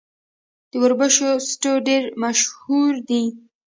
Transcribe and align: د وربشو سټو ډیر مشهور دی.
د 0.69 0.71
وربشو 0.81 1.29
سټو 1.49 1.73
ډیر 1.87 2.03
مشهور 2.23 2.93
دی. 3.09 3.23